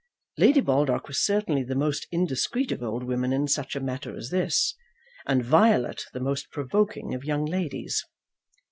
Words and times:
Lady 0.39 0.61
Baldock 0.61 1.07
was 1.07 1.19
certainly 1.23 1.61
the 1.61 1.75
most 1.75 2.07
indiscreet 2.11 2.71
of 2.71 2.81
old 2.81 3.03
women 3.03 3.31
in 3.31 3.47
such 3.47 3.75
a 3.75 3.79
matter 3.79 4.17
as 4.17 4.31
this, 4.31 4.73
and 5.27 5.45
Violet 5.45 6.05
the 6.11 6.19
most 6.19 6.49
provoking 6.49 7.13
of 7.13 7.23
young 7.23 7.45
ladies. 7.45 8.03